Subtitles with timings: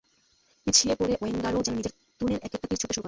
[0.67, 2.99] পিছিয়ে পড়ে ওয়েঙ্গারও যেন নিজের তুণের একেকটা তির ছুড়তে শুরু করেন।